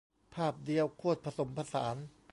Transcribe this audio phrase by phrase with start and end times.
[0.35, 1.95] ภาพเดียวโคตรผสมผสาน